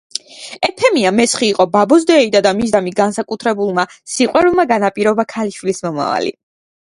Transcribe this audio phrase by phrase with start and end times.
[0.67, 6.35] ეფემია მესხი იყო ბაბოს დეიდა და მისდამი განსაკუთრებულმა სიყვარულმა განაპირობა ქალიშვილის მომავალი.